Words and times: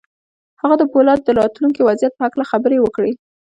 هغه 0.61 0.75
د 0.79 0.83
پولادو 0.91 1.23
د 1.27 1.29
راتلونکي 1.41 1.81
وضعيت 1.83 2.13
په 2.15 2.23
هکله 2.27 2.45
خبرې 2.51 2.77
وکړې. 2.81 3.11